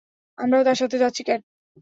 [0.37, 1.41] আমরাও তার সাথে যাচ্ছি, ক্যাট!